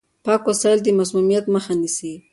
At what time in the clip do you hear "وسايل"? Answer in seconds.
0.49-0.79